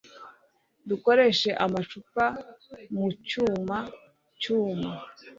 Dukoresha 0.89 1.51
amacupa 1.65 2.25
mu 2.95 3.05
cyuma 3.27 3.77
cyuma. 4.41 4.89